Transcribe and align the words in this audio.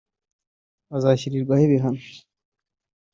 bazashyirirwaho 0.89 1.61
ibihano 1.67 2.01